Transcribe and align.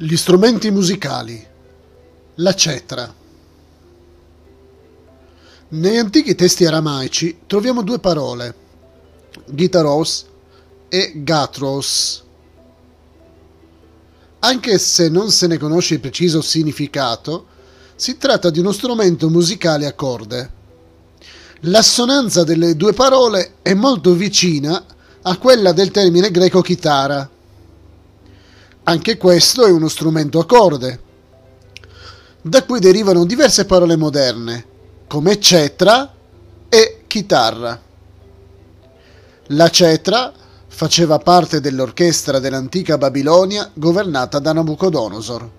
Gli 0.00 0.14
strumenti 0.14 0.70
musicali. 0.70 1.44
La 2.36 2.54
cetra. 2.54 3.12
Negli 5.70 5.96
antichi 5.96 6.36
testi 6.36 6.64
aramaici 6.64 7.40
troviamo 7.48 7.82
due 7.82 7.98
parole, 7.98 8.54
gitaros 9.46 10.24
e 10.88 11.14
gatros. 11.16 12.22
Anche 14.38 14.78
se 14.78 15.08
non 15.08 15.32
se 15.32 15.48
ne 15.48 15.58
conosce 15.58 15.94
il 15.94 16.00
preciso 16.00 16.42
significato, 16.42 17.46
si 17.96 18.16
tratta 18.18 18.50
di 18.50 18.60
uno 18.60 18.70
strumento 18.70 19.28
musicale 19.28 19.84
a 19.86 19.94
corde. 19.94 20.52
L'assonanza 21.62 22.44
delle 22.44 22.76
due 22.76 22.92
parole 22.92 23.54
è 23.62 23.74
molto 23.74 24.12
vicina 24.12 24.80
a 25.22 25.36
quella 25.38 25.72
del 25.72 25.90
termine 25.90 26.30
greco 26.30 26.60
chitara 26.60 27.28
anche 28.88 29.18
questo 29.18 29.66
è 29.66 29.70
uno 29.70 29.88
strumento 29.88 30.38
a 30.38 30.46
corde, 30.46 31.00
da 32.40 32.64
cui 32.64 32.80
derivano 32.80 33.26
diverse 33.26 33.66
parole 33.66 33.96
moderne, 33.96 34.64
come 35.06 35.38
cetra 35.38 36.10
e 36.70 37.02
chitarra. 37.06 37.78
La 39.48 39.68
cetra 39.68 40.32
faceva 40.68 41.18
parte 41.18 41.60
dell'orchestra 41.60 42.38
dell'antica 42.38 42.96
Babilonia 42.96 43.70
governata 43.74 44.38
da 44.38 44.54
Nabucodonosor. 44.54 45.50